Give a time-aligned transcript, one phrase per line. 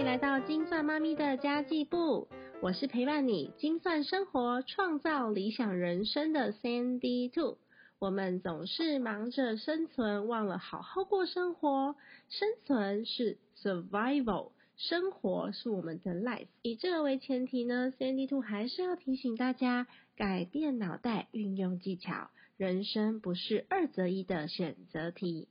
[0.00, 2.26] 迎来到金算妈咪的家计部，
[2.62, 7.58] 我是陪伴你精算生活、创造理想人生的 Sandy Two。
[7.98, 11.96] 我们总是忙着生存，忘了好好过生活。
[12.30, 16.46] 生存是 survival，生活是我们的 life。
[16.62, 25.49] 以这个为前提呢，Sandy Two 还是要提醒大家，改变脑袋，运用技巧，人生不是二择一的选择题。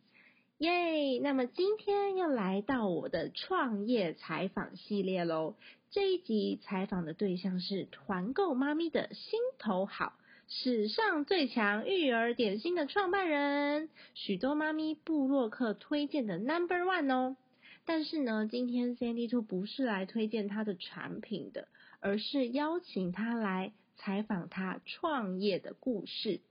[0.60, 1.20] 耶！
[1.20, 5.56] 那么今天又来到我的创业采访系列喽。
[5.90, 10.12] 这一集采访的对象是团购妈咪的心头好，
[10.50, 17.38] 史上最强育儿点心的创办人，许多妈咪布洛克推荐的 Number One 哦。
[17.86, 21.70] 但是呢，今天 Sandy 兔不是来推荐他的产品的，
[22.02, 26.42] 而是邀请他来采访他创业的故事。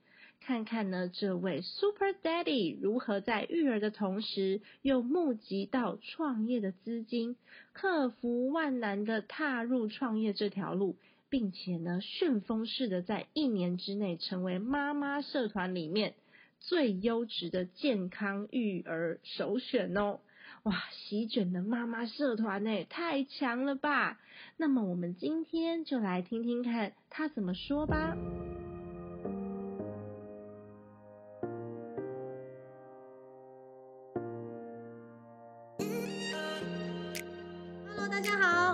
[0.40, 7.36] 看看呢，这位 Super Daddy 如何在育儿的同时，又募集到创业的资金，
[7.74, 10.96] 克服万难的踏入创业这条路，
[11.28, 16.14] 并且呢，旋风式的在一年之内成为妈妈社团里面
[16.60, 20.20] 最优质的健康育儿首选哦！
[20.62, 24.18] 哇，席卷的妈妈社团呢，太强了吧！
[24.56, 28.16] 那么我们今天就来听听看他怎么说吧。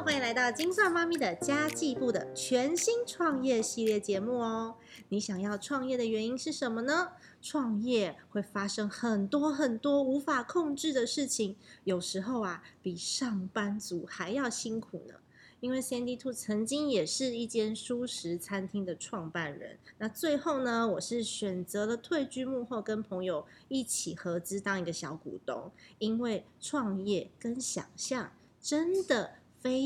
[0.05, 4.75] 欢迎来到金算妈咪的家计部的全新创业系列节目哦。
[5.09, 7.13] 你想要创业的原因是什么呢？
[7.41, 15.15] 创业会发生很多很多无法控制的事情，有时候啊，比上班族还要辛苦呢。
[15.61, 28.31] 因为 Sandy Two 曾经也是一间舒食餐厅的创办人，那最后呢，我是选择了退居幕后，跟朋友一起合资当一个小股东，因为创业跟想象。
[28.61, 29.35] 真的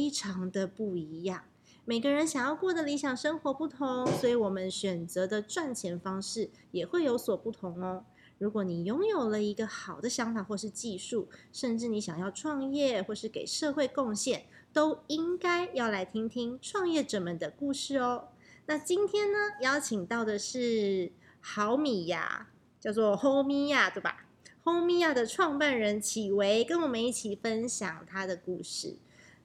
[0.08, 1.44] 非常的不一样，
[1.84, 8.06] 每个人想要过的理想生活不同，所以我们选择的赚钱方式也会有所不同哦。
[8.38, 18.28] 如果你拥有了一个好的想法或是技术，甚至你想要创业或是给社会贡献，都应该要来听听创业者们的故事哦。
[18.64, 22.48] 那今天呢，邀请到的是好米呀，
[22.80, 24.24] 叫做 h 米呀，对吧？
[24.64, 28.96] 欧米亚的创办人启维跟我们一起分享他的故事。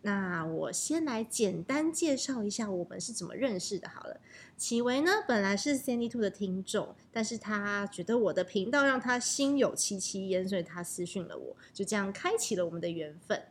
[0.05, 3.89] 那我先来简单介绍一下我们是怎么认识的。
[3.89, 4.19] 好了，
[4.57, 13.41] 启维呢本来是 Sandy Two 的听众，但是他觉得我的频道让他心有戚戚焉，所以他私讯了我，就这样开启了我们的缘分。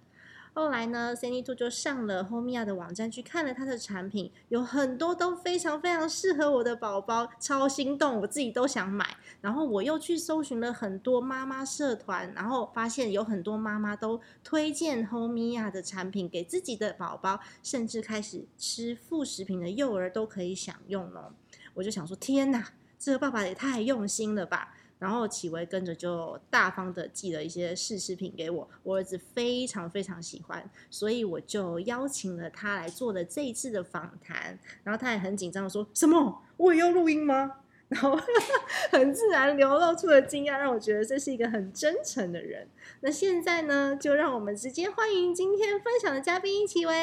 [0.55, 9.17] 后来呢，Sandy Two 就上了 Homeia 的网站去看了他的产品，有很多都非常非常适合我的宝宝，超心动，我自己都想买。
[9.41, 21.33] 然后我又去搜寻了很多妈妈社团，然后发现有很多妈妈都推荐 Homeia 的产品给自己的宝宝，甚至开始吃副食品的幼儿都可以享用哦。
[21.73, 24.75] 我就想说，天哪，这个爸爸也太用心了吧！
[25.03, 34.57] 然后启维跟着就大方的寄了一些试食品给我，我儿子非常非常喜欢，所以我就邀请了他来做了这一次的访谈。
[34.85, 36.45] 然后他也很紧张的说：“什么？
[36.57, 37.57] 我也要录音吗？”
[37.93, 38.17] 然后
[38.93, 42.69] 很自然流露出了惊讶，让我觉得这是一个很真诚的人。
[43.01, 46.95] 那现在呢，就让我们直接欢迎今天分享的嘉宾启维，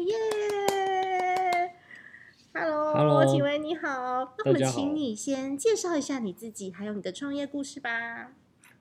[0.00, 1.45] 耶
[2.58, 8.32] ！Hello，启维你好，那我们请你先介绍一下你自己，还有你的创业故事吧。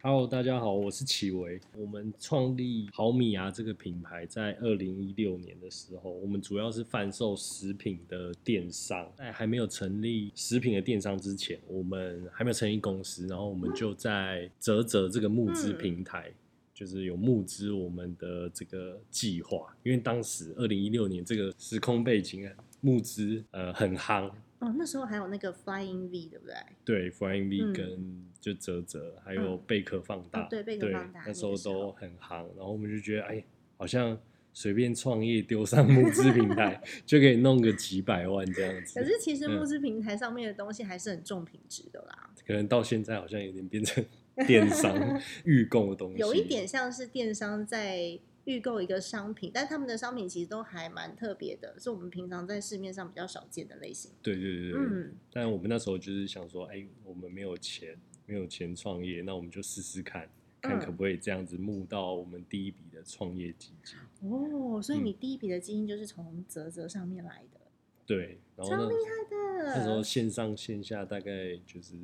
[0.01, 1.59] Hello，大家好，我是启维。
[1.75, 9.11] 我们创立好米啊这个品牌在二零一六年的时候，我们主要是贩售食品的电商。
[9.17, 16.31] 在还没有成立食品的电商之前，我们还没有成立公司，然后我们就在泽泽这个募资平台，
[16.73, 19.75] 就是有募资我们的这个计划。
[19.83, 22.53] 因为当时二零一六年这个时空背景啊。
[22.85, 24.29] 募资呃很夯
[24.59, 26.55] 哦，那时候还有那个 Flying V 对不对？
[26.85, 32.45] 对，Flying V 跟就泽泽还有贝壳放大，对贝壳放大，那时候都很夯。
[32.55, 33.43] 然后我们就觉得，哎，
[33.77, 34.15] 好像
[34.53, 38.99] 随便创业丢上募资平台 就可以弄个几百万这样子。
[38.99, 42.29] 可是其实募资平台上面的东西还是很重品质的啦。
[42.45, 44.05] 可能到现在好像有点变成
[44.45, 44.95] 电商
[45.43, 48.19] 预购的东西，有一点像是电商在。
[48.45, 54.11] 预购一个商品，但他们的商品其实都还蛮特别的，是我们平常在市面上比较少见的类型。
[54.21, 55.15] 对对对对，嗯。
[55.31, 60.29] 但我们那时候就是想说，哎，我们没有钱，没有钱创业，那我们就试试看，
[60.61, 63.97] 看可不可以这样子募到我们第一笔的创业基金。
[64.29, 67.59] 哦，所以你第一笔的基金就是从泽泽上面来的。
[68.05, 69.63] 对，超厉害的。
[69.65, 71.95] 那时候线上线下大概就是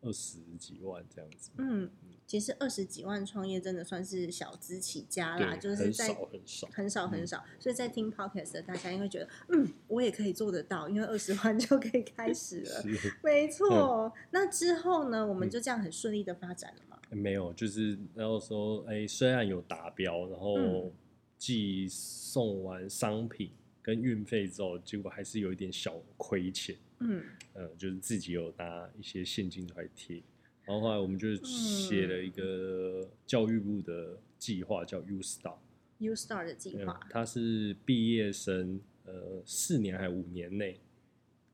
[0.00, 1.50] 二十几万这样子。
[1.58, 1.90] 嗯。
[2.26, 6.68] 其实二十几万创业真的算是小资起家啦，就是在少很少。
[6.72, 12.82] 很少很嗯少，所以在听 podcast 的大家应该觉得，嗯，我也可以做得到，因为二十万就可以开始了。
[12.82, 16.98] 是没错，那之后呢，我们嗯就这样很顺利的发展了嘛。
[17.10, 20.92] 没有，就是然后说，哎，虽然有达标，然后嗯
[21.38, 26.74] 寄送完商品跟运费之后，结果还是有一点小亏钱。
[26.98, 30.22] 嗯呃，就是自己有拿一些现金来贴，
[30.66, 40.80] 然后后来我们就写了一个教育部的计划，叫 U Star，，U Star 的计嗯划，，它是毕业生呃四年还五年内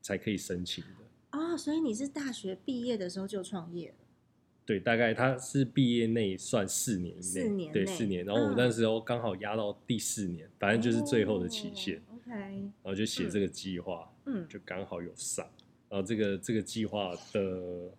[0.01, 1.37] 才可以申请的。
[1.37, 3.95] 哦，所以你是大学毕业的时候就创业了，
[4.65, 8.25] 对，大概他是毕业内算四年四年对四年。
[8.25, 8.55] 然后我嗯。
[8.57, 14.47] 那时候刚好压到第四年，反正就是最后的期限，哦 OK，然后就写这个计划，嗯。
[14.47, 15.47] 就刚好有上。
[15.89, 17.91] 然后这个这个计划的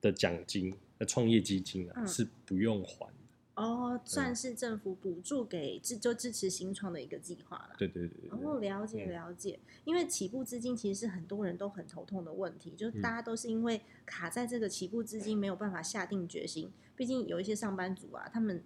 [0.00, 3.14] 的奖金，呃，创业基金啊、嗯是不用还的。
[3.56, 7.74] 哦，算是政府补助给支就支持新创的一个计划啦。
[7.76, 16.72] 对对对对对哦，了解嗯了解，因为起步资金其实是很多人都很头痛的问题，就是嗯大家都是因为卡在这个起步资金没有办法下定决心。
[16.96, 18.62] 毕竟有一些上班族啊，他们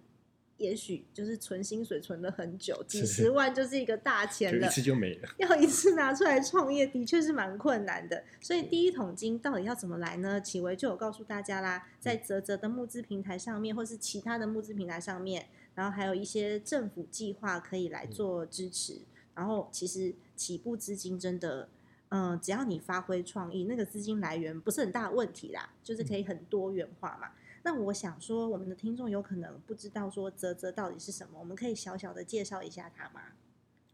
[0.57, 5.29] 也许就是存薪水存了很久，几十万就是一个大钱了一，次就没了。
[5.37, 8.23] 要一次拿出来创业，的确是蛮困难的。
[8.39, 10.39] 所以第一桶金到底要怎么来呢？
[10.39, 19.01] 启维就有告诉大家啦，在泽泽的募资平台上面，或是其他的募资平台上面，然后还有一些政府计划可以来做支持。
[19.33, 21.67] 然后其实起步资金真的，
[22.07, 27.31] 嗯、只要你发挥创意，那个资金来源不是很大的问题啦，就是可以很多元化嘛。
[27.65, 33.21] 那我想说，我们的听众有可能不知道说泽泽到底是什么，我们可以小小的介绍一下它吗？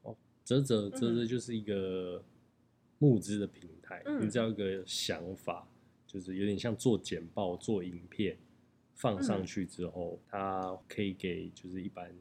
[0.02, 0.92] 哦泽泽嗯。
[0.92, 2.22] 泽泽就是一个
[2.98, 4.22] 募资的平台，嗯。
[4.26, 5.66] 你只要一个想法，
[6.06, 8.38] 就是有点像做简报、做影片，
[8.94, 9.46] 放上嗯。
[9.46, 12.14] 去之后，它可以给就是一般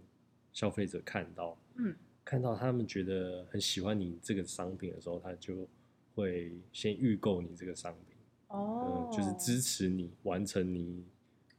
[0.52, 1.92] 消费者看到，嗯，
[2.24, 5.66] 看到他们觉得很喜欢你这个商品的时候，他就
[6.14, 8.16] 会先预购你这个商品，
[8.46, 11.04] 哦嗯，就是支持你完成你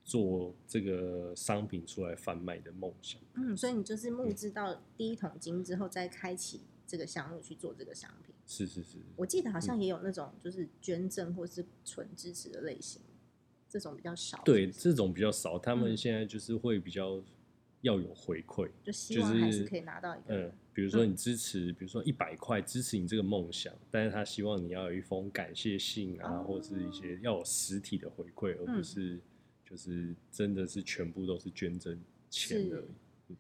[0.04, 3.22] 做这个商品出来贩卖的梦想。
[3.36, 8.34] 嗯，所以你就是募资到第一桶金之后，再开启这个项目去做这个商品。
[8.48, 13.02] 是是是，我记得好像也有那种就是捐赠或是纯支持的类型，
[13.70, 14.42] 这种比较少。
[14.44, 17.24] 对，这种比较少，他们嗯现在就是会比较
[17.82, 20.36] 要有回馈，就希望还是可以拿到一个。
[20.36, 29.18] 嗯，比如说你支持，比如说一百块支持你这个梦想，但是他希望你要有一封感谢信啊，哦或者是一些要有实体的回馈，而不嗯是
[29.72, 31.98] 就是真的是全部都是捐赠
[32.30, 32.86] 钱是而已。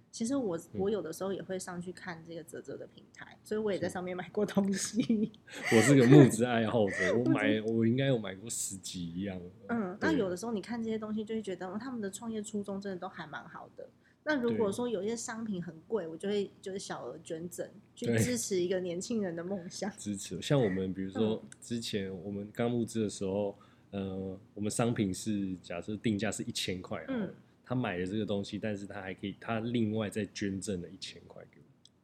[0.10, 5.30] 其实我我嗯有的时候也会上去看这个泽泽的平台，所以我也在上面买过东西。
[5.76, 9.38] 我是个募资爱好者，我 买我应该有买过十几一样。
[9.68, 13.90] 嗯，那有的时候你看这些东西，就会觉得、哦他们的创业初衷真的都还蛮好的。
[14.24, 19.92] 那如果说有一些商品很贵，我就会就是小额捐赠，去支持一个年轻人的梦想。
[19.98, 20.42] 支持。
[20.42, 23.58] 像我们比如说嗯之前我们刚募资的时候，
[23.92, 27.34] 呃，我们商品是假设定价是一千块，嗯，
[27.64, 31.62] 他买了这个东西，但是他还可以他另外再捐赠了一千块给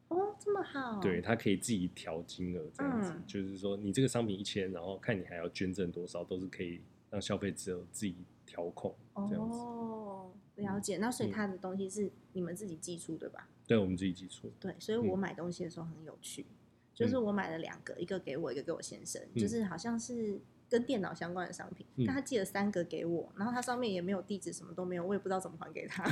[0.09, 0.99] 我，哦，这么好。
[0.99, 8.15] 对，他可以自己调金额这样子，嗯就是说你这个商品一千，然后看你还要捐赠多少，都是可以让消费者自己
[8.45, 8.93] 调控
[9.29, 9.57] 这样子。
[9.57, 10.97] 哦，了解。
[10.97, 13.47] 那所以他的东西是你们自己寄出对吧？
[13.65, 14.51] 对，我们自己寄出。
[14.59, 16.45] 对，所以我嗯买东西的时候很有趣，
[16.93, 26.03] 就是我买了两个，一个给我，一个给我先生，嗯就是好像是跟电脑相关的商品，嗯但他寄了三个给我，然后他上面也没有地址，什么都没有，我也不知道怎么还给他，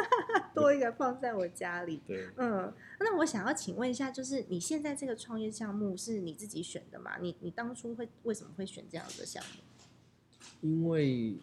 [0.54, 2.00] 多一个放在我家里。
[2.06, 7.18] 对，嗯，那我想要请问一下，就是你现在这个创业项目是你自己选的吗？
[7.20, 9.62] 你你当初会为什么会选这样的项目？
[10.60, 11.36] 因为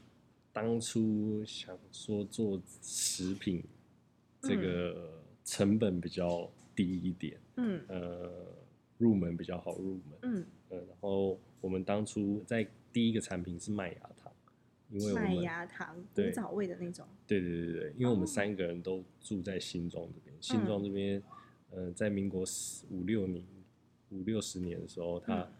[0.51, 3.63] 当初想说做食品，
[4.41, 8.29] 这个成本比较低一点，嗯呃，
[8.97, 10.19] 入门比较好入门。
[10.23, 14.31] 嗯，呃，然后我们当初在第一个产品是麦芽糖，
[14.91, 17.07] 因为我麦们芽糖，古对早味的那种。
[17.25, 21.23] 对对对对，因为我哦们三个人都住在新庄这边，新庄这边，
[21.71, 23.43] 呃，在民国十五六年、
[24.11, 25.51] 五六十年的时候，它、嗯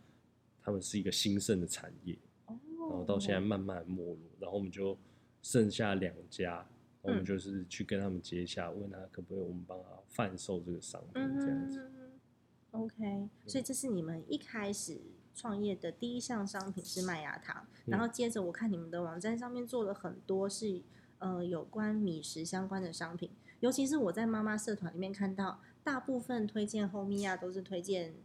[0.61, 4.95] 他们是一个兴盛的产业，哦，然后到现在慢慢没落，然后我们就
[5.41, 6.65] 剩下两家，然
[7.03, 11.91] 后我们嗯就是去跟他们接洽，问他可不可以我们帮他贩售这个商品嗯这样子。
[11.95, 12.19] 嗯
[12.71, 14.99] OK，所以这是你们一开始
[15.35, 20.81] 创业的第一项商品是麦芽糖，嗯然后接着我看你们的网站上面做了很多是
[21.19, 28.15] 呃有关米食相关的商品，尤其是我在妈妈社团里面看到，大部分推荐后米亚都是推荐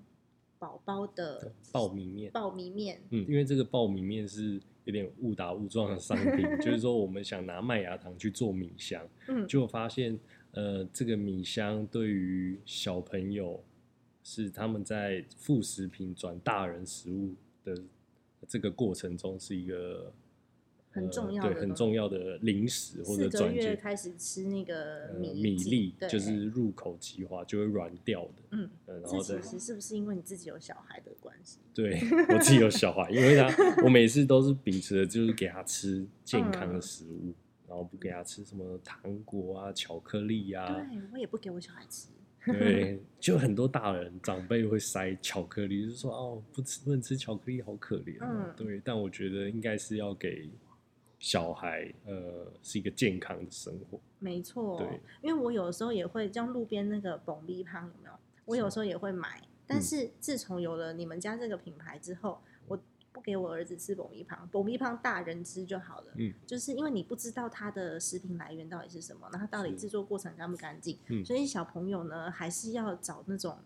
[0.58, 10.18] 宝宝的爆米面，爆米面，嗯，因为这个爆米面是有有点误打误撞的商品， 就是说我们想拿麦芽糖去做米香，嗯，结果发现
[10.52, 13.62] 呃这个米香对于小朋友
[14.22, 17.34] 是他们在副食品转大人食物
[17.64, 17.82] 的
[18.46, 20.12] 这个过程中是一个。
[20.92, 28.42] 很呃重要的对，很重要的零食或者转开始吃那个呃米米粒，就是入口即化，就会软掉的。
[28.50, 31.60] 嗯，呃，然后再其实是不是因为你自己有小孩的关系？
[31.72, 31.96] 对
[32.34, 37.32] 我自己有小孩，因为他我每次都是秉持的就是给他吃健康的嗯食物，
[37.68, 40.74] 然后不给他吃什么糖果啊、巧克力啊。
[40.74, 42.08] 对，我也不给我小孩吃。
[42.44, 50.48] 对， 就很多大人长辈会塞巧克力，就说哦，不吃不能吃巧克力，好可怜、对，但我觉得应该是要给
[51.18, 54.00] 小孩，呃，是一个健康的生活。
[54.18, 55.00] 没错，对。
[55.22, 58.12] 因为我有的时候也会像路边那个蹦逼胖有没有？
[58.46, 59.82] 我有时候也会买，但嗯。
[59.82, 62.49] 是自从有了你们家这个品牌之后，我
[63.12, 66.12] 不给我儿子吃蹦逼胖，蹦逼胖大人吃就好了。
[66.16, 73.58] 嗯，就是因为你不知道它的食品来源到底是什么，然后它到底制作过程干不干净，嗯所以小朋友呢还是要找那种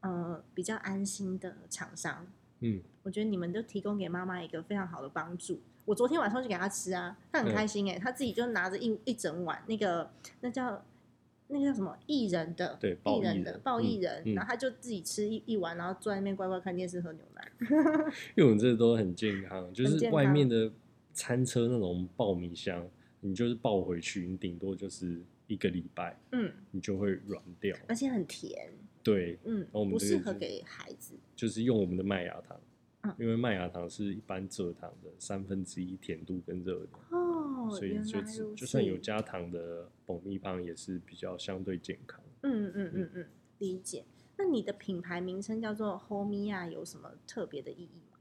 [0.00, 2.26] 呃比较安心的厂商。
[2.60, 5.60] 嗯，我觉得你们都提供给妈妈一个非常好的帮助。
[5.86, 10.08] 我昨天晚上就给他吃啊，他很嗯开心哎、他自己就拿着一一整碗那个
[10.40, 10.84] 那叫
[11.50, 17.52] 那个叫什么薏仁的，对爆薏仁的爆薏仁，嗯然后他就自己吃一一碗，然后坐在那边乖乖看电视喝牛奶。
[18.36, 20.70] 因为我们这都很健康，就是外面的
[21.12, 22.88] 餐车那种爆米香，
[23.20, 27.76] 你就是抱回去，你顶多就是一个礼拜，嗯，你就会软掉。
[27.88, 31.14] 而且很甜，对，嗯，我们不适合给孩子。
[31.34, 32.60] 就是用我们的麦芽糖，
[33.02, 37.19] 嗯因为麦芽糖是一般蔗糖的三分之一甜度跟热量，
[37.60, 38.20] 哦，所以就
[38.54, 42.20] 就算有加糖的蜂蜜棒也是比较相对健康。
[42.42, 43.26] 嗯嗯嗯嗯，
[43.58, 44.04] 理解。
[44.38, 48.18] 那你的品牌名称叫做 Homia 有什么特别的意义吗？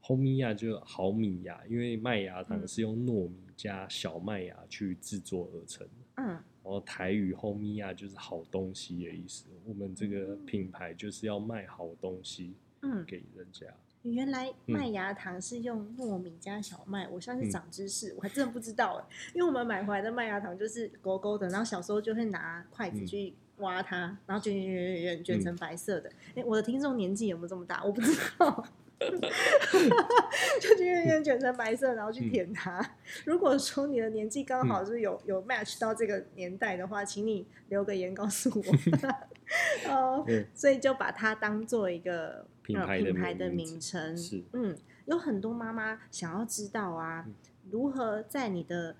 [0.00, 5.92] 红米芽就毫米呀，因为麦芽糖嗯是用糯米加小麦芽去制作而成的。
[6.16, 9.46] 嗯，然后台语 “homia” 就是好东西的意思。
[9.64, 13.66] 我们这个品牌就是要卖好东西嗯，给人家。
[14.02, 19.04] 原来嗯麦芽糖是用糯米加小麦，我像是嗯长知识，我还真的不知道哎。
[19.34, 26.10] 因为我们买回来的麦芽糖就是勾勾的，然后小时候就会拿筷子嗯去挖它，然后卷卷卷卷卷卷成白色的。
[26.34, 27.82] 哎、我的听众年纪有没有这么大？
[27.84, 28.64] 我不知道。
[29.00, 32.96] 就卷卷卷卷成白色，然后去嗯舔它。
[33.24, 38.62] 如果说你的年纪刚好是有、有 match 到这个年代的话，请你留个言告诉我。
[39.88, 44.16] 哦，嗯，所以就把它当做一个呃品牌的品牌的名称。
[44.16, 47.34] 是嗯，有很多妈妈想要知道啊，嗯
[47.70, 48.96] 如何在你的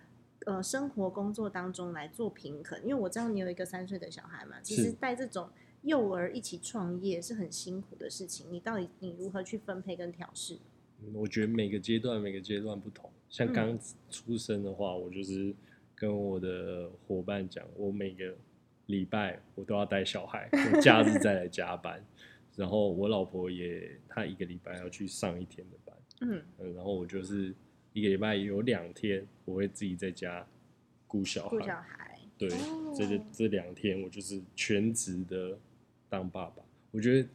[0.47, 2.81] 呃生活工作当中来做平衡？
[2.83, 5.49] 因为我知道你有一个三岁的小孩嘛，其实带这种
[5.83, 8.47] 幼儿一起创业是很辛苦的事情。
[8.51, 10.59] 你到底你如何去分配跟调试？
[11.03, 13.11] 嗯我觉得每个阶段每个阶段不同。
[13.29, 13.79] 像嗯刚
[14.11, 15.55] 出生的话，我就是
[15.95, 18.35] 跟我的伙伴讲，我每个
[18.87, 22.05] 礼拜我都要带小孩，我假日再来加班。
[22.61, 25.97] 然后我老婆也，她一个礼拜要去上一天的班。
[26.21, 27.55] 嗯，嗯，然后我就是
[27.95, 30.47] 一个礼拜有两天，我会自己在家
[31.07, 31.49] 顾小孩。
[31.49, 32.19] 顾小孩。
[32.37, 35.59] 对，哦这个这两天我就是全职的
[36.11, 36.63] 当爸爸。
[36.91, 37.29] 我觉得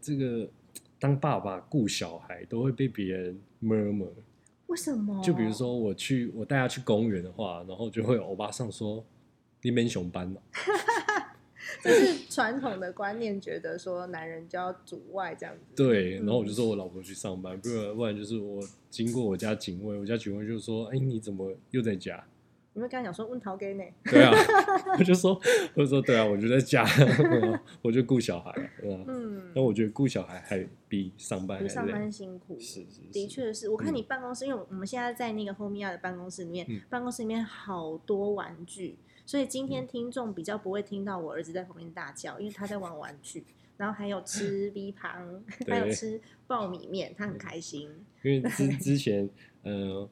[0.00, 0.50] 这个
[0.98, 4.10] 当爸爸顾小孩都会被别人 murmur。
[4.66, 5.22] 为什么？
[5.22, 9.04] 就比如说我去我带他去公园的话，然后就会有欧巴桑说
[9.62, 10.40] ：“你免熊班哦。
[11.82, 15.62] 这是传统的观念，觉得说男人就要主外这样子。
[15.76, 22.24] 对，然后我就嗯说我老婆去上班，不然不然就是我经过我家警卫，我家警卫就说：“哎，你怎么又在家？”
[22.74, 23.84] 你会跟他讲说问陶给呢？
[24.04, 24.32] 对啊，
[24.98, 25.38] 我就说，
[25.74, 26.86] 我就说对啊，我就在家，
[27.82, 28.50] 我就顾小孩，
[28.80, 29.04] 对啊。
[29.08, 31.62] 嗯，那我觉得顾小孩还比上班。
[31.62, 32.58] 比上班辛苦。
[32.58, 38.96] 是是是，的确是我看嗯你办公室，因为我们现在在那个后面的办公室里面，嗯办公室里面好多玩具，
[39.32, 39.68] 所以今嗯。
[39.68, 43.42] 天听众比较不会听到我儿子在旁边大叫，因为他在玩玩具，
[43.78, 47.88] 然后还有吃 B 旁，还有吃爆米面，他很开心。
[48.22, 48.68] 因为之。
[48.76, 49.26] 之前，
[49.62, 50.06] 呃，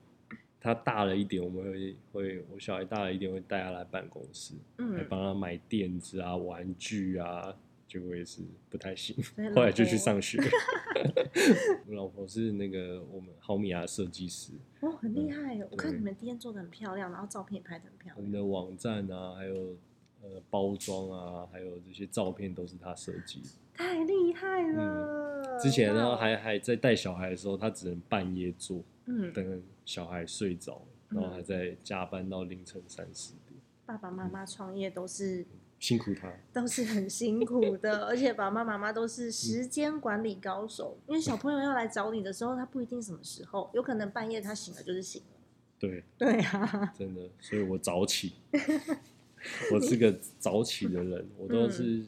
[0.59, 7.55] 他大了一点，我们会会我小孩大了一点，会带他来办公室，来嗯，帮他买垫子啊、玩具啊，
[7.91, 9.17] 结果也是不太行
[9.53, 10.39] 后来就去上学。
[11.89, 15.67] 我老婆是那个我们毫米亚设计师，哦，很厉害哦！
[15.73, 18.31] 我看你们店做的很漂亮，然后照片也拍的很漂亮我们。
[18.31, 19.77] 的网站啊，还有
[20.23, 23.43] 呃包装啊，还有这些照片都是他设计。
[23.75, 25.43] 太厉害了！
[25.43, 33.59] 嗯之前呢，还还在带小孩的时候，他只能半夜做，嗯，等小孩睡着，然后还在加班到凌晨三四点。
[33.85, 35.45] 爸爸妈妈创业都是
[35.81, 36.33] 辛苦他。
[36.53, 40.97] 都是很辛苦的， 而且爸爸妈妈都是时间管理高手。
[41.09, 45.37] 因为小朋友要来找你的时候，他不一定什么时候，有可能半夜他醒了就是醒了。
[45.81, 48.35] 对，对啊， 真的，所以我早起，
[49.73, 52.05] 我是个早起的人，我都嗯是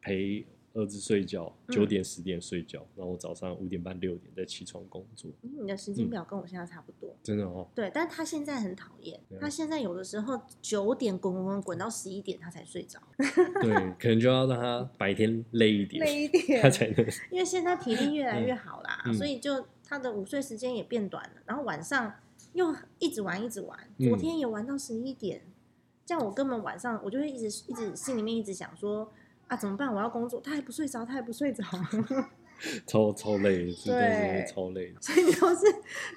[0.00, 7.14] 陪儿子睡觉，九点十点睡觉，然后我早上五点半六点再起床工作，嗯你的时间表跟我现在差不多。
[7.22, 13.00] 真的哦，对，但他现在很讨厌啊，他现在有的时候九点滚滚滚滚到十一点他才睡着，
[13.62, 22.12] 对，可能就要让他白天累一点，累一点他才能因为现在体力越来越好啦，嗯所以就他的午睡时间也变短了，然后晚上
[22.52, 24.08] 又一直玩一直玩，嗯。
[24.08, 25.40] 昨天也玩到十一点，
[26.04, 29.12] 这样我根本晚上我就会一直一直心里面一直想说
[29.48, 29.92] 啊怎么办？
[29.92, 31.62] 我要工作，他还不睡着，他还不睡着，
[32.86, 34.94] 超超累， 对是超累。
[35.00, 35.62] 所以你都是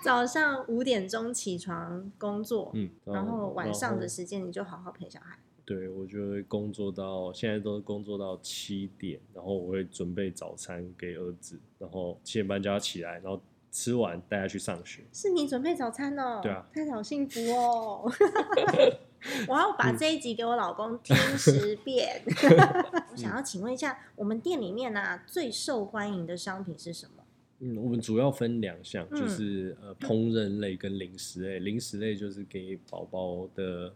[0.03, 5.37] 早上五点钟起床工作，嗯，然后晚上的时间你就好好陪小孩。
[5.65, 15.03] 对我就会工作到现在都是工作到七点，然后我会准备早餐给儿子，然后七点半就要起来，然后吃完带他去上学。
[15.11, 16.39] 是你准备早餐哦？
[16.41, 18.09] 对啊，太好幸福哦！
[19.47, 22.21] 我要把这一集给我老公听十遍。
[23.11, 27.23] 我想要请问一下，我们店里面呢、最受欢迎的商品是什么？
[27.59, 31.59] 嗯，我们主要分两项，嗯就是呃烹饪类跟零食类。
[31.59, 33.91] 零食类就是给宝宝的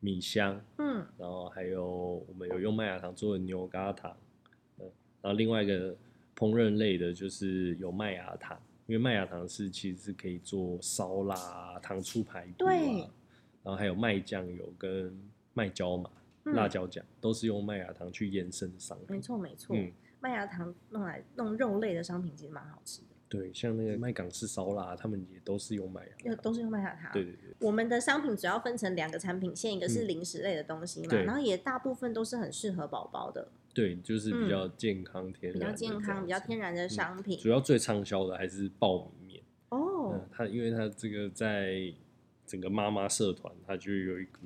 [0.00, 1.86] 米香，嗯然后还有
[2.28, 4.16] 我们有用麦芽糖做的牛轧糖，
[4.80, 4.90] 嗯，
[5.22, 5.94] 然后另外一个
[6.36, 13.08] 烹饪类的就是有麦芽糖，因为麦芽糖是其实是可以做烧腊啊、糖醋排骨啊，对
[13.64, 15.12] 然后还有麦酱油跟
[15.54, 16.08] 麦椒麻、
[16.44, 19.22] 嗯辣椒酱，都是用麦芽糖去延伸的商没品。
[19.22, 19.90] 错没错，嗯，
[20.20, 27.10] 麦芽糖弄来弄肉类的商品其实蛮好吃的，对，像那个麦港式烧腊，他们也都是用麦芽都是用麦芽糖。
[27.14, 36.58] 对对对，我们的商品主要分成两个产品线，一个是嗯零食类的东西嘛，对然后也大部分都是很适合宝宝的，对，就是比较健康、天嗯比然、较健康、比较天。
[36.58, 37.38] 然的商品。
[37.38, 39.42] 主要最畅销的还是爆米面。
[39.70, 41.90] 哦嗯，，它因为它这个在
[42.46, 44.38] 整个妈妈社团，它就有一股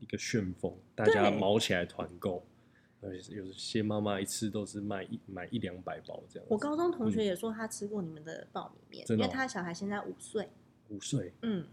[0.00, 2.44] 一个旋风，大家对毛起来团购，
[3.00, 6.52] 而且有些妈妈一次都是卖一买一两百包这样子。
[6.52, 10.48] 我高中同学也说他吃过你们的爆米面，因为他小孩现在五岁，
[10.88, 11.66] 五岁，嗯，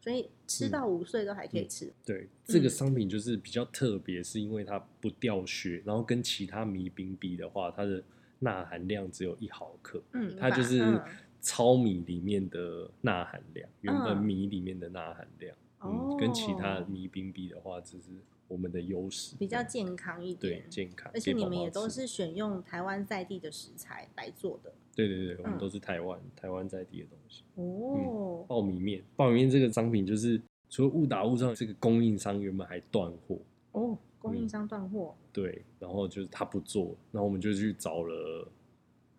[0.00, 1.92] 所以吃到五岁都还可以吃。
[2.04, 8.02] 对这个嗯商品就是比较特别，是因为它不掉血，然后跟其他米饼比的话，它的
[8.40, 11.02] 钠含量只有一毫克，嗯，它就是嗯
[11.40, 15.54] 糙米里面的钠含量，原本嗯米里面的钠含量。
[15.54, 18.10] 哦嗯，跟其他米饼比的话，这是
[18.48, 27.44] 我们的优势，比较健康一点对点，健康，而且你们也都是选用台湾在地的食材来做的对对对，我们嗯都是台湾台湾在地的东西。
[27.54, 28.44] 哦。
[28.48, 33.38] 爆米面，爆米面这个商品就是除了误打误撞，这个供应商原本还断货，
[33.70, 38.48] 哦，供嗯应商断货，对，然后就是他不做，然后我们就去找了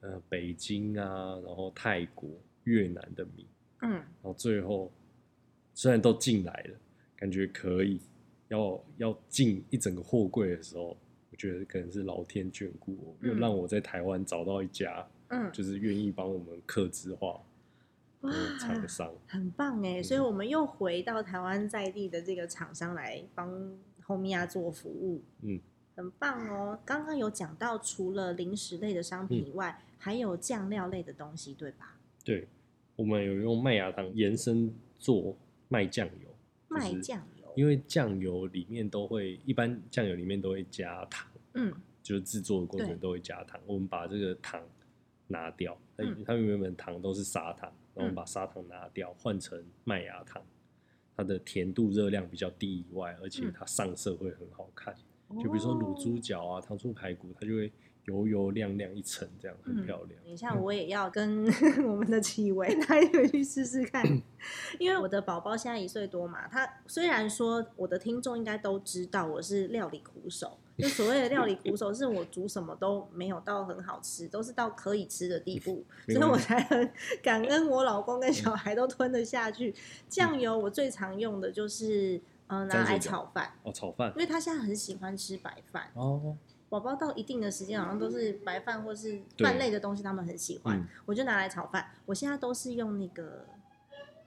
[0.01, 2.29] 呃北京啊，然后泰国、
[2.63, 3.47] 越南的米，
[3.81, 4.91] 嗯，然后最后
[5.73, 6.75] 虽然都进来了，
[7.15, 7.99] 感觉可以，
[8.47, 10.97] 要要进一整个货柜的时候，
[11.31, 17.41] 我觉得可能是老天眷顾我，又嗯让我在台湾找到一家，嗯就是愿意帮我们刻制化
[18.21, 19.13] 哇的厂商。
[19.27, 19.99] 很棒哎！
[19.99, 25.59] 嗯所以我们又回到台湾在地的这个厂商来帮后米亚做服务，嗯，
[25.95, 26.79] 很棒哦。
[26.83, 31.99] 刚刚有讲到，除了零食类的商品以外，还有酱料类的东西，对吧？
[32.25, 32.47] 对，
[32.95, 36.35] 我们有用麦芽糖延伸做麦酱油，
[36.69, 41.27] 卖就是酱油，因为酱油里面都会，一般酱油里面都会加糖。
[41.53, 44.63] 嗯就是制作的过程都会加糖，我们把这个糖
[45.27, 50.41] 拿掉，它嗯它们原本糖都是砂糖，然后我们嗯把砂糖拿掉，换成麦芽糖，
[51.15, 54.95] 它的甜度热量比较低以外，而且嗯它上色会很好看。
[55.35, 57.71] 就比如说卤猪哦脚啊、糖醋排骨，它就会
[58.09, 60.09] 油油亮亮一层，这样很嗯漂亮。
[60.23, 61.45] 等一下，我也要跟
[61.85, 64.03] 我们的启维带回去试试看，
[64.79, 66.47] 因为我的宝宝现在一岁多嘛。
[66.47, 76.91] 他虽然说我的听众应该都知道我是料理苦手，就所谓的料理苦手，是我煮什么都没有到很好吃，都是到可以吃的地步， 所以我才很
[77.21, 79.73] 感恩我老公跟小孩都吞得下去。
[80.07, 85.91] 酱油我最常用的就是嗯拿来炒饭，哦，炒饭因为他现在很喜欢吃白饭。
[85.93, 86.35] 哦，
[86.69, 91.89] 宝宝到一定的时间，好像都是白饭或是对饭类的东西，他们很喜欢，嗯我就拿来炒饭。
[92.05, 93.45] 我现在都是用那个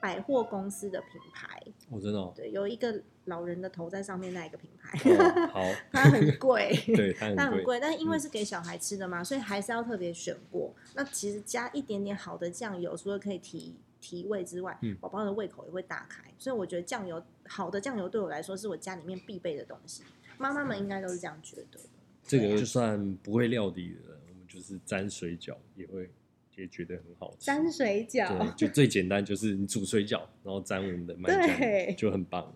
[0.00, 10.74] 百货公司的品牌，我、真的哦，对，有一个老人的头在上面那一个品牌，哦 好，它很贵， 对，它很贵，但是因为是给小孩吃的嘛，所以还是要特别选过。
[10.94, 16.24] 那其实加一点点好的酱油，除了可以提提味之外嗯，宝宝的胃口也会大开。
[16.36, 20.02] 所以我觉得酱油好的酱油对我来说是我家里面必备的东西。
[20.38, 21.78] 妈妈们应该都是这样觉得。
[22.22, 26.10] 这个就算不会料理的，我们就是沾水饺也会
[26.56, 27.46] 也觉得很好吃。
[27.46, 32.54] 沾水对，饺，就最简单就是你煮水饺，然后沾我们的 麦对酱，就很棒。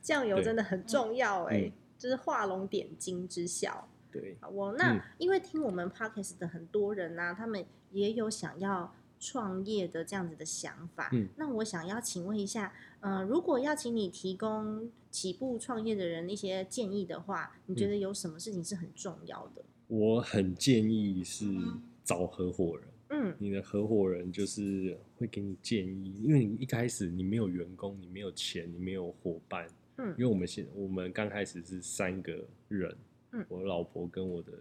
[0.00, 3.88] 酱油真的很重要哎、嗯就是画龙点睛之效。
[4.10, 11.08] 对，好哦，那、嗯因为听我们 podcast 的很多人呢、他们也有想要创业的这样子的想法。
[11.12, 19.62] 嗯那我想要请问一下，呃，如果要请你提供起步创业的人一些建议的话，你嗯觉得有什么事情是很重要的？
[19.86, 21.46] 我很建议是
[22.02, 22.88] 找合伙人。
[23.14, 29.68] 嗯你的合伙人就是会给你建议，因为你一开始你没有员工，你没有钱，你没有伙伴。
[29.98, 32.96] 嗯因为我们现我们刚开始是三个人，
[33.32, 34.52] 嗯我老婆跟我的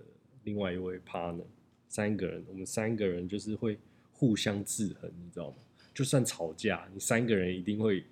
[0.44, 1.46] 另外一位 partner
[1.88, 3.80] 三个人，我们三个人就是会
[4.22, 5.56] 互相制衡，你知道吗？
[5.96, 8.06] 就算吵架，你三个人一定会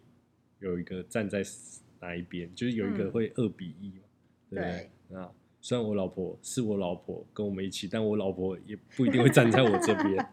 [0.60, 1.44] 有一个站在
[2.00, 4.04] 哪一边，就是有一个嗯会二比一嘛，
[4.50, 4.90] 对不对？
[5.10, 10.30] 那虽然我老婆是我老婆跟我们一起，但我老婆也不一定会站在我这边，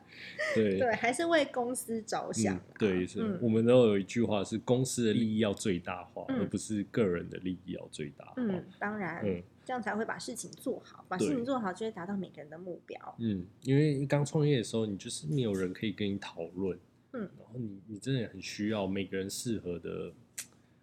[0.55, 8.33] 对 对，还是为公司着想、对，是、嗯我们都有一句话是公司的利益要最大化，嗯而不是个人的利益要最大化。
[8.39, 13.17] 嗯，当然，嗯这样才会把事情做好，把事情做好就会达到每个人的目标。
[13.19, 16.79] 嗯，因为刚创业的时候，你就是没有人可以跟你讨论，
[17.15, 17.29] 嗯。
[17.37, 20.13] 然后你你真的很需要每个人适合的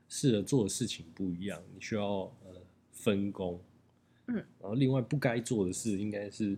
[0.09, 2.05] 适合做的事情不一样，你需要
[2.43, 3.57] 呃分工，
[4.27, 6.57] 嗯，然后另外不该做的事应该是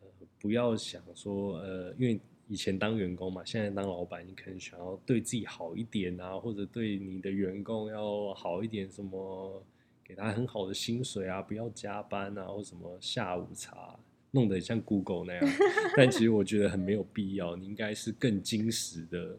[0.00, 0.08] 呃
[0.40, 9.62] 不要想说呃，因为以前当员工嘛，现在当老板，你可能想要对自己好一点啊，或者对你的员工要好一点，什么
[10.08, 15.46] 给他很好的薪水啊，不要加班啊，或什么下午茶，弄得像 Google 那样。
[15.94, 19.38] 但其实我觉得很没有必要，你应该是更精实的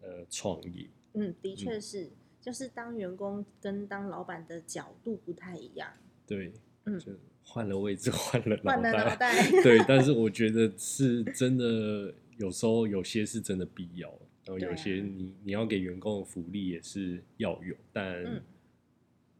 [0.00, 0.86] 呃创业。
[1.14, 2.08] 嗯，的确是，
[2.40, 5.90] 就是当员工跟当老板的角度不太一样，
[6.24, 6.52] 对，
[6.84, 7.10] 嗯就
[7.42, 14.08] 换了位置，换 了换了脑袋对，但是我觉得是真的，有时候有些是真的必要，
[14.44, 18.40] 然后有些你你要给员工的福利也是要有，但、嗯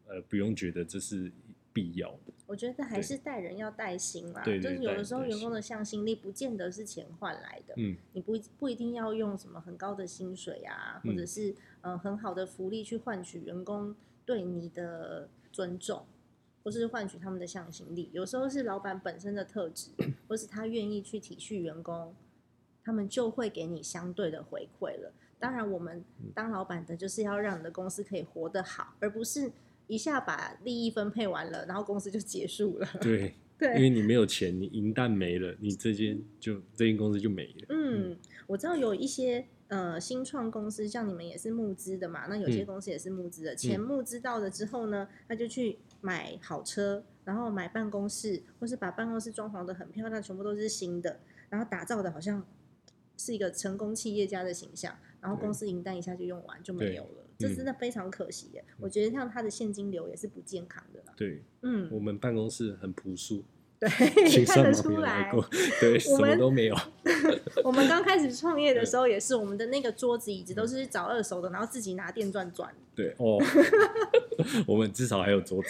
[0.09, 1.31] 呃不用觉得这是
[1.73, 2.33] 必要的。
[2.47, 13.95] 我觉得还是带人要带心啦，对对就是有的时候员工的向心力不见得是钱换来的，嗯，你不不一定要用什么很高的薪水啊，嗯或者是呃很好的福利去换取员工
[14.25, 16.07] 对你的尊重，
[16.65, 18.09] 或是换取他们的向心力。
[18.15, 19.91] 有时候是老板本身的特质，
[20.27, 22.15] 或是他愿意去体恤员工，
[22.83, 25.13] 他们就会给你相对的回馈了。
[25.39, 29.53] 当然，我们嗯当老板的就是要让你的公司可以活得好，而不是
[29.89, 32.89] 一下把利益分配完了，然后公司就结束了。
[33.01, 37.67] 对， 对，因为你没有钱，你银弹没了，你这间就这间公司就没了。
[37.71, 52.45] 嗯，我知道有一些呃新创公司，像你们也是募资的嘛，那有些嗯公司也是募资的，钱嗯募资到了之后呢，他就去买好车，然后买办公室，或是把办公室装潢的很漂亮，全部都是新的，然后打造的好像
[53.17, 58.65] 是一个成功企业家的形象，然后公司银弹一下就用完就没有了，这嗯真的非常可惜耶。
[58.81, 61.13] 我觉得像他的现金流也是不健康的啦。
[61.17, 63.45] 对，嗯，我们办公室很朴素，
[63.79, 63.89] 对，
[64.45, 65.33] 看得出来
[65.81, 66.77] 对，什么都没有。
[67.63, 72.75] 我们刚开始创业的时候也是，我们的那个桌子椅子都是找二手的，然后自己拿电钻转。
[72.97, 73.39] 对哦，
[74.67, 75.69] 我们至少还有桌子。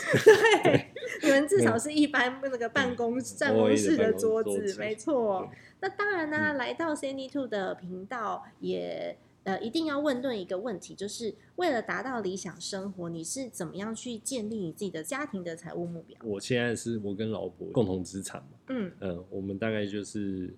[0.64, 0.86] 对，
[1.22, 5.50] 你们至少是一般那个办公办公室的桌子，没错。
[5.80, 9.18] 那当然呢，嗯来到 Sandy Two 的频道也。
[9.48, 16.18] 呃，一定要问对一个问题，就是为了达到理想生活，你是怎么样去建立你自己的家庭的财务目标？
[16.22, 20.54] 我现在是我跟老婆共同资产嘛，嗯嗯，我们大概就是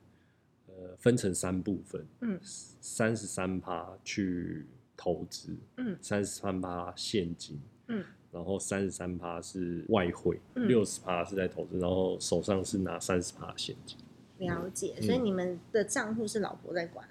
[0.66, 13.96] 呃分成三部分，嗯三十三趴去投资，嗯三十三趴现金，嗯，然后三十三趴是外汇，嗯六十趴是在投资，然后手上是拿三十趴现金。
[14.38, 14.94] 了解。
[14.98, 17.06] 嗯所以你们的账户是老婆在管，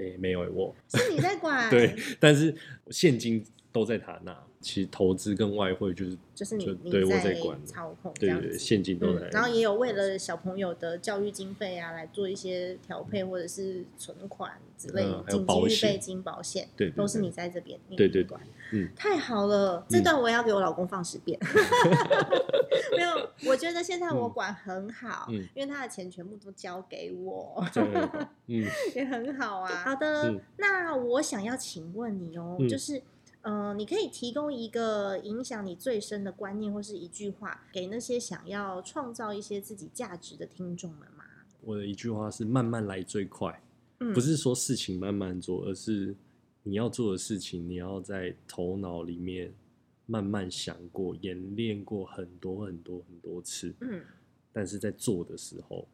[0.00, 1.68] 诶，没有我，是你在管？
[1.70, 2.54] 对，，但是
[2.90, 4.36] 现金都在他那。
[4.62, 18.38] 其实投资跟外汇就是就是你对我在管操控对对对，现金都在、嗯，然后也有为了小朋友的教育经费啊，来做一些调配或者是存款之类嗯还有紧急保险预备金、保险，对都是你在这边对对管。
[18.72, 21.38] 嗯，太好了，这段我也要给我老公放十遍。
[22.96, 27.64] 没有，我觉得现在我管很好，嗯因为他的钱全部都交给我，
[28.46, 29.70] 嗯， 也很好啊。
[29.84, 33.02] 好的，嗯那我想要请问你哦，嗯就是。
[33.42, 41.24] 呃，你可以提供一个影响你最深的观念，或是一句话，给那些想要创造一些自己价值的听众们吗？
[41.62, 43.62] 我的一句话是慢慢来最快。
[44.00, 46.14] 嗯，不是说事情慢慢做，而是
[46.62, 49.52] 你要做的事情，你要在头脑里面
[50.06, 54.02] 慢慢想过、演练过很多很多很多次，嗯，
[54.52, 55.86] 但是在做的时候，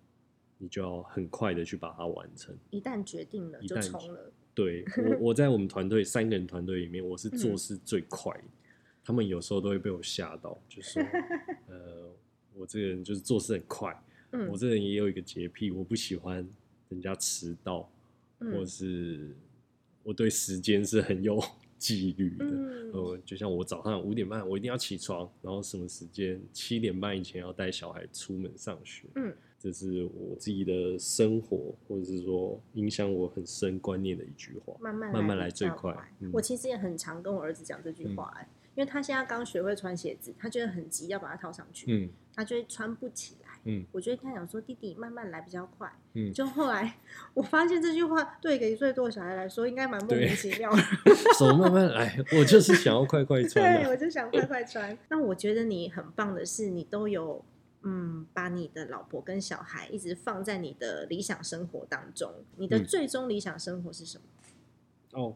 [0.59, 2.57] 你就要很快的去把它完成。
[2.71, 7.59] 一旦决定了就一旦冲了，对我，我在我们团队三个人团队里面，我是做嗯。
[7.59, 8.45] 事最快的。
[9.05, 11.01] 他们有时候都会被我吓到，就说：
[11.69, 12.11] “呃，
[12.55, 14.03] 我这个人就是做事很快，
[14.33, 14.49] 嗯。
[14.49, 16.45] 我这个人也有一个洁癖，我不喜欢
[16.89, 17.83] 人家迟到，
[18.41, 19.37] 或嗯是
[20.07, 21.43] 我对时间是很有
[21.79, 22.45] 纪律的。
[22.47, 29.07] 嗯呃，就像我早上五点半我一定要起床，然后什么时间七点半以前要带小孩出门上学。
[29.17, 34.75] 嗯，这是我自己的生活，或者是说影响我很深观念的一句话。
[34.81, 43.46] 慢慢慢慢来最快嗯我其实也很常跟我儿子讲这句话、哎、因为他现在刚学会穿鞋子，他觉得很急要把它套上去，嗯他就会穿不起来。
[43.67, 46.95] 嗯我就会跟他讲说：“弟弟，慢慢来比较快。”嗯，就后来
[47.35, 50.83] 我发现这句话对一个一岁多的小孩来说，应该蛮莫名其妙的。
[51.39, 54.97] 手慢慢来，我就是想要快快穿对，我就想快快穿。
[55.09, 57.45] 那我觉得你很棒的是，你都有
[57.83, 62.33] 嗯，把你的老婆跟小孩一直放在你的理想生活当中。
[62.57, 64.25] 你的嗯最终理想生活是什么？
[65.21, 65.35] 哦，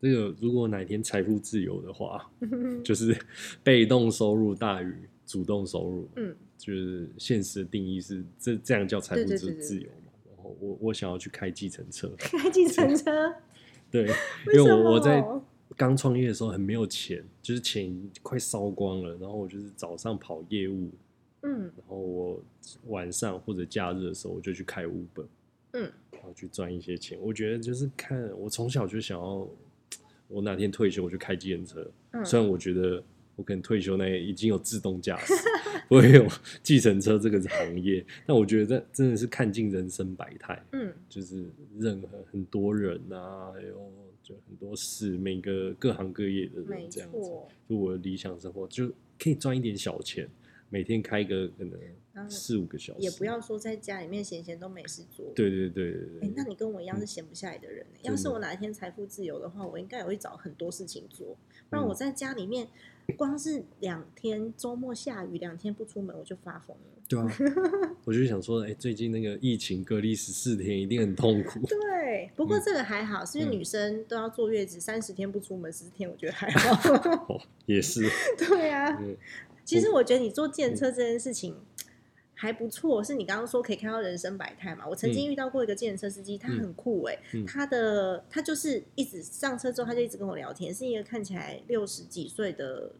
[0.00, 2.30] 这个如果哪天财富自由的话，
[2.84, 3.16] 就是
[3.62, 6.08] 被动收入大于主动收入。
[6.16, 10.12] 嗯就是现实的定义是这这样叫财富自自由嘛。
[10.26, 13.32] 然后我我想要去开计程车，开计程车？
[13.92, 14.08] 对，
[14.52, 15.40] 因为我我在么
[15.76, 20.90] 刚创业的时候很没有钱，就是钱快烧光了，然后我就是早上跑业务，
[21.42, 22.42] 嗯然后我
[22.88, 25.26] 晚上或者假日的时候我就去开 Uber，
[25.74, 27.16] 嗯然后去赚一些钱。
[27.22, 29.48] 我觉得就是看我从小就想要，
[30.26, 31.88] 我哪天退休我就开计程车。
[32.10, 33.00] 嗯，虽然我觉得
[33.38, 35.32] 我可能退休那已经有自动驾驶，
[35.88, 36.26] 不会有
[36.60, 41.44] 计程车这个行业，但我觉得这真的是看尽人生百态，嗯就是
[41.78, 43.92] 任何很多人啊，还有
[44.24, 47.16] 就很多事，每个各行各业的人这样子。
[47.18, 47.48] 错。
[47.68, 48.88] 就我的理想生活，就
[49.20, 50.28] 可以赚一点小钱，
[50.70, 51.78] 每天开个可能
[52.30, 55.26] 四五个小时，也不要说在家里面闲闲都没事做。
[55.34, 61.36] 对对对对哎、对，那你跟我一样是闲不下来的人、要是我哪一天财富自由的话，我应该也会找很多事情做。
[61.70, 62.68] 不然嗯我在家里面，
[63.16, 66.82] 光是两天周末下雨，两天不出门我就发疯了。
[67.08, 67.26] 对啊，
[68.04, 71.58] 我就想说，哎、最近那个疫情隔离十四天，一定很痛苦。
[71.66, 72.62] 对，不过嗯。
[72.62, 73.58] 这个还好，是因为嗯。
[73.58, 77.24] 女生都要坐月子，三十天不出门，十四天我觉得还好。
[77.34, 78.02] 哦，也是，
[78.36, 79.16] 对啊，嗯
[79.68, 81.54] 其实我觉得你坐电车这件事情
[82.32, 84.88] 还不错，是你刚刚说可以看到人生百态嘛。
[84.88, 92.92] 我曾经遇到过一个电车司机，他很酷哎、嗯他的他就是一直上车之后，他就一直跟我聊天，是一个看起来六十几岁的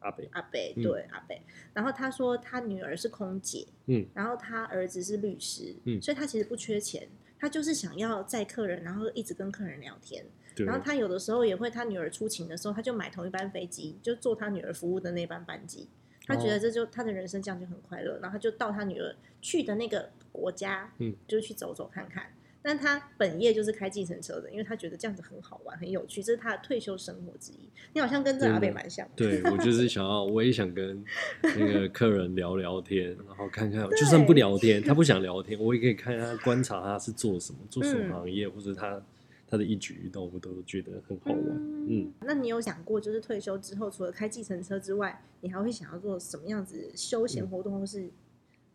[0.00, 1.34] 阿北，阿伯，嗯对、阿伯。
[1.72, 10.22] 然后他说他女儿是空姐，嗯然后他儿子是律师，嗯所以他其实不缺钱，他就是想要载客人，然后一直跟客人聊天。
[10.56, 15.88] 然后他有的时候也会，他女儿出勤的时候，他就买同一班飞机，就坐他女儿服务的那班班机。
[16.30, 22.32] 他觉得哦这就他的人生这样就很快乐，然后他就到他女儿去的那个国家，嗯，就去走走看看。
[22.62, 27.70] 但他本业就是开计程车的，因为他觉得这样子很好玩、很有趣，这是他的退休生活之一。
[27.94, 31.02] 你好像跟这阿北蛮像的，对我就是想要，我也想跟
[31.42, 39.02] 那个客人聊聊天，然后看看，就算不聊天，他不想聊天，我也可以看他观察他是做什么，做什么嗯行业，或者他
[39.50, 41.42] 他的一举一动，我都觉得很好玩。
[41.88, 48.08] 嗯，那你有想过，就是退休之后，除了开计程车之外，你还会想要做什么样子休闲活动，或是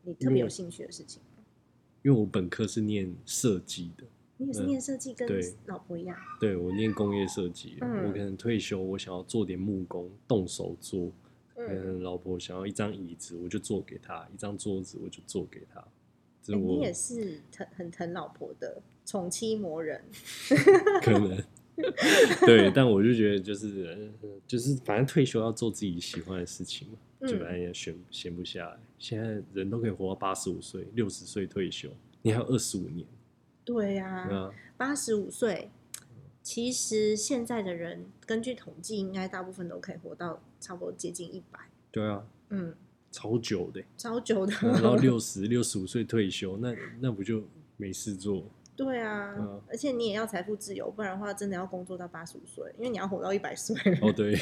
[0.04, 1.22] 你特别有兴趣的事情？
[2.04, 4.04] 因为我本科是念设计的，
[4.38, 5.28] 你也是嗯念设计，跟
[5.68, 11.12] 老婆一样，对我念工业设计，嗯我可能退休，我想要做点木工，动手做。
[11.58, 15.82] 嗯，老婆想要一张椅子，我就做给她；一张桌子，我就做给她。
[16.48, 20.04] 你也是疼很疼老婆的宠妻魔人，
[21.02, 21.42] 可能。
[22.46, 27.40] 对，但我就觉得就是呃就是反正退休要做自己喜欢的事情嘛，就嗯。
[27.40, 28.80] 反正也闲闲不下来。
[28.98, 31.90] 现在人都可以活到八十五岁、六十岁退休，
[32.22, 33.06] 你还有二十五年，
[33.66, 35.70] 对呀、啊，八十五岁，
[36.42, 41.60] 其实现在的人根据统计，应该大部分都可以活到差不多接近一百，
[41.92, 42.74] 对啊，嗯，
[43.12, 47.44] 超久的欸，超久的，然后六 十六十五岁退休，那那不就
[47.76, 48.46] 没事做？
[48.76, 53.76] 对啊，嗯而且你也要财富自由，不然的话，真的要工作到八十五岁，因为你要活到一百岁。
[54.02, 54.38] 哦，对，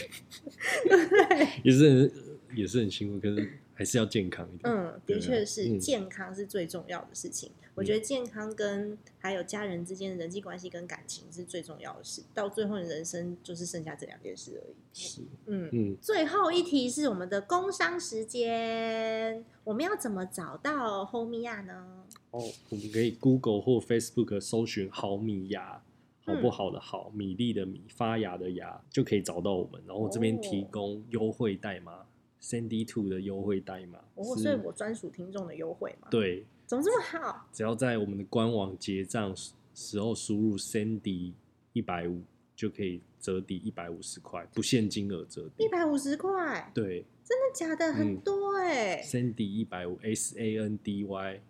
[1.64, 2.12] 也是很
[2.56, 4.74] 也是很辛苦，可是还是要健康一点。
[4.74, 7.52] 嗯，对啊的确是，嗯健康是最重要的事情。
[7.76, 12.22] 我觉得健康跟还有家人之间的人际关系跟感情是最重要的事。
[12.32, 14.76] 到最后，你人生就是剩下这两件事而已。
[14.94, 22.04] 是，嗯，嗯，最后一题是我们的工商时间，我们要怎么找到 Homia 呢？
[22.34, 25.80] 哦，我们可以 Google 或 Facebook 搜寻好米芽，
[26.26, 29.80] 好不好的好，米粒的米，发芽的芽，就可以找到我们。
[29.88, 32.06] 然后这边提哦供优惠代码
[32.42, 37.48] ，Sandy Two 的优惠代码，哦，是所以我专属听众的优惠嘛？，对，怎么这么好？
[37.54, 41.34] 只要在我们的官网结账时时候输入 Sandy
[41.74, 42.24] 一百五，
[42.56, 45.66] 就可以折抵一百五十块，不限金额折抵。
[45.66, 47.94] 一百五十块，对真的假的？
[47.94, 51.42] 很嗯多哎、，Sandy 一百五，S A N D Y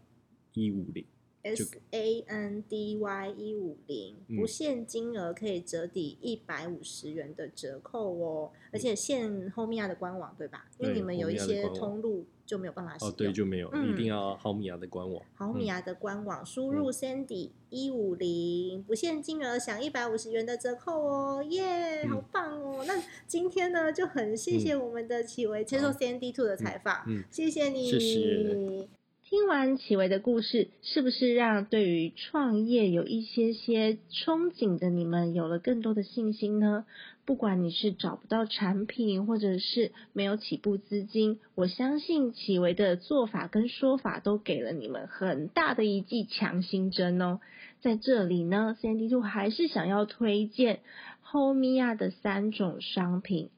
[0.53, 1.05] 一五零
[1.43, 10.67] ，S A N D Y 一五零，嗯不限金额可以折抵一百五十元的折扣哦，而且限后面亚的官网对吧？
[10.79, 13.11] 因为你们有一些通路就没有办法使用。
[13.11, 15.21] 哦，对，就没有，嗯一定要浩米亚的官网。
[15.33, 22.83] 好米亚的官网输入 Sandy 一五零，不限金额，享一百五十元的折扣哦，耶、嗯好棒哦！
[22.87, 27.89] 那今天呢，就很谢谢我们的启维接受好 Sandy Two 的采访，嗯，谢谢你。
[27.89, 29.02] 谢谢
[29.33, 36.85] 听完启维的故事，是不是让对于创业有一些些憧憬的你们有了更多的信心呢？
[37.25, 47.39] 不管你是找不到产品，或者是没有起步资金，我相信启维的做法跟说法都给了你们很大的一剂强心针哦。
[47.81, 50.81] 在这里呢，Sandy Two 还是想要推荐
[51.25, 53.49] Homia 的三种商品。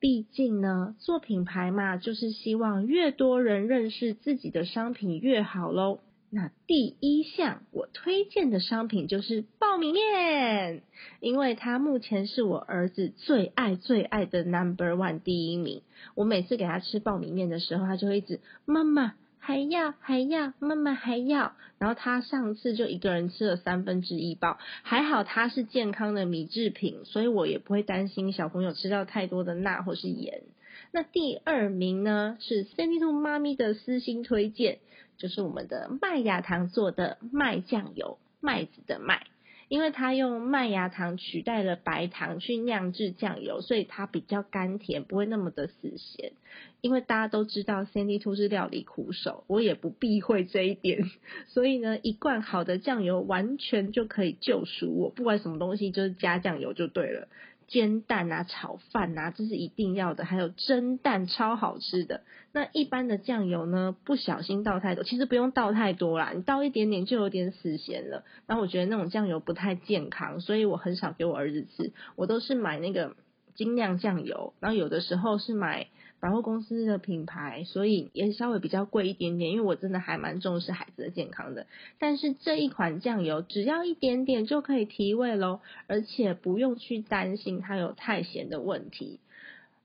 [0.00, 6.00] 毕竟呢，做品牌嘛，就是希望越多人认识自己的商品越好喽。
[6.30, 10.82] 那第一项我推荐的商品就是爆米面，
[11.20, 15.80] 因为它目前是我儿子最爱最爱的 Number One 第一名。
[16.14, 21.52] 我每次给他吃爆米面的时候，他就会一直妈妈还要还要，妈妈还要。
[21.78, 30.42] 然后他上次就一个人吃了三分之一包，还好它是健康的米制品，所以我也不会担心小朋友吃到太多的钠或是盐。
[30.90, 34.78] 那第二名呢是 Sandy Two 妈咪的私心推荐，
[35.18, 39.26] 就是我们的麦芽糖做的麦酱油，麦子的麦。
[39.68, 46.32] 因为它用麦芽糖取代了白糖去酿制酱油，所以它比较甘甜，不会那么的死咸。
[46.80, 51.10] 因为大家都知道 Sandy Two 是料理苦手，我也不避讳这一点，
[51.48, 57.28] 所以呢，一罐好的酱油完全就可以救赎我，不管什么东西就是加酱油就对了。
[57.68, 60.24] 煎蛋啊、炒饭啊，这是一定要的。
[60.24, 62.22] 还有蒸蛋，超好吃的。
[62.52, 68.24] 那一般的酱油呢，不小心倒太多，其实不用倒太多啦，你倒一点点就有点死咸了。
[68.46, 73.14] 然后我觉得那种酱油不太健康，所以我很少给我儿子吃，我都是买那个
[73.54, 75.88] 精酿酱油，然后有的时候是买
[76.20, 81.66] 百货公司的品牌，所以也稍微比较贵一点点，因为我真的还蛮重视孩子的健康的。
[81.98, 89.20] 但是这一款酱油只要一点点就可以提味喽，而且不用去担心它有太咸的问题。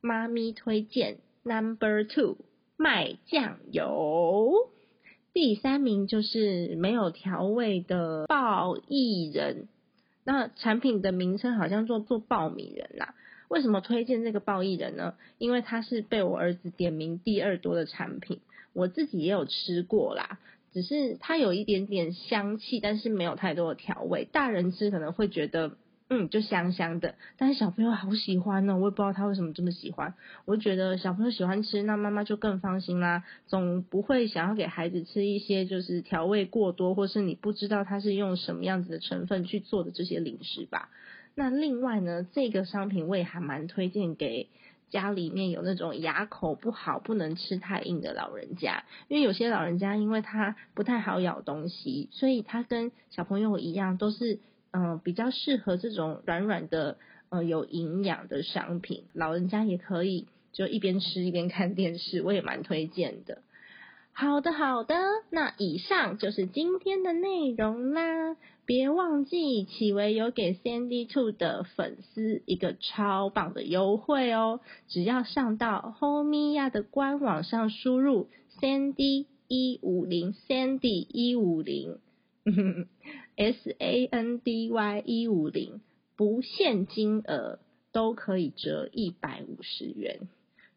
[0.02, 2.38] 妈咪推荐 Number Two
[2.78, 4.54] 麦酱油，
[5.34, 9.67] 第三名就是没有调味的爆薏仁。
[10.26, 13.13] 那产品的名称好像做做爆米仁啦、
[13.54, 15.13] 为什么推荐这个爆薏仁呢？
[15.38, 18.39] 因为它是被我儿子点名第二多的产品，
[18.74, 20.39] 我自己也有吃过啦。
[20.74, 24.26] 只是它有一点点香气，但是没有太多的调味。
[24.26, 25.78] 大人吃可能会觉得，
[26.10, 30.16] 嗯，就香香的，但是小朋友好喜欢哦，我也不知道他为什么这么喜欢。
[30.46, 40.89] 我觉得小朋友喜欢吃，那妈妈就更放心啦，总不会想要给孩子吃一些就是调味过多，或是你不知道它是用什么样子的成分去做的这些零食吧。
[41.36, 44.50] 那另外呢，这个商品我也还蛮推荐给
[44.89, 54.39] 家里面有那种牙口不好、不能吃太硬的老人家，因为有些老人家因为他不太好咬东西，所以他跟小朋友一样都是
[54.76, 56.98] 嗯、比较适合这种软软的
[57.30, 63.43] 呃有营养的商品，老人家也可以就一边吃一边看电视，我也蛮推荐的。
[64.13, 64.96] 好的，好的，
[65.30, 68.36] 那以上就是今天的内容啦。
[68.65, 74.62] 别忘记启维有给 Sandy Two 的粉丝一个超棒的优惠哦！
[74.88, 78.30] 只要上到 Homeia 的官网上输入
[78.62, 81.97] Sandy 一五零 Sandy 一五零
[83.36, 85.82] S A N D Y 一五零，
[86.15, 87.60] 不限金额
[87.91, 90.30] 都可以折一百五十元。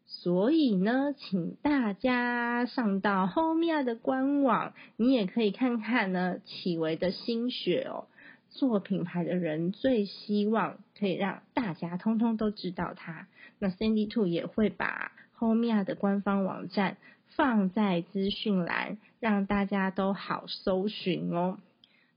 [0.07, 8.07] 所以呢，请大家上到 Homia 的官网，你也可以看看呢启维的心血哦。
[8.49, 13.27] 做品牌的人最希望可以让大家通通都知道它。
[13.59, 16.97] 那 Sandy Two 也会把 Homia 的官方网站
[17.35, 21.59] 放在资讯栏，让大家都好搜寻哦。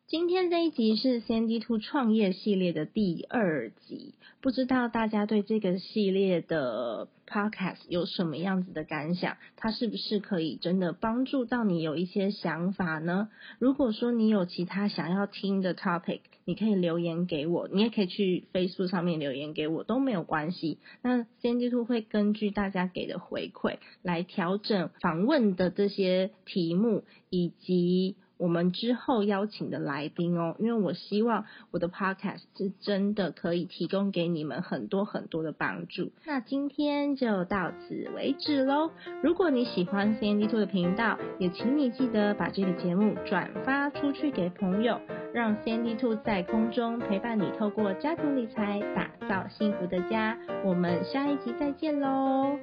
[0.10, 9.38] 今天这一集是 CND Two 创业系列的第二集，不知道大家对这个系列的 Podcast 有什么样子的感想？
[9.56, 13.30] 它是不是可以真的帮助到你有一些想法呢？
[13.60, 20.80] 如果说你有其他想要听的 topic，你可以留言给我，你也可以去 Facebook 上面留言给我，都没有关系。
[21.04, 28.16] 那 CND Two 会根据大家给的回馈来调整访问的这些题目以及。
[28.40, 36.12] 我们之后邀请的来宾哦，因为我希望我的 podcast 是真的可以提供给你们很多很多的帮助。
[36.26, 38.92] 那今天就到此为止喽。
[39.22, 45.02] 如果你喜欢 CND Two 的频道，也请你记得把这个节目转发出去给朋友，
[45.34, 50.38] 让 CND Two 在空中陪伴你，透过家庭理财打造幸福的家。
[50.64, 52.58] 我们下一集再见喽。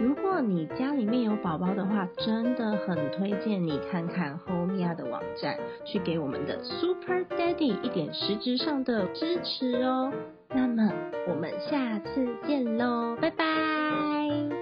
[0.00, 10.12] 如果你家里面有宝宝的话，真的很推荐你看看 Homea 的网站，去给我们的 Super Daddy 一点实质上的支持哦。
[10.48, 10.92] 那么
[11.28, 14.53] 我们下次见喽，拜拜。